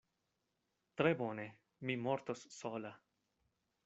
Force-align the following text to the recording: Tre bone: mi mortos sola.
Tre 1.01 1.11
bone: 1.19 1.45
mi 1.89 1.95
mortos 2.05 2.41
sola. 2.59 2.95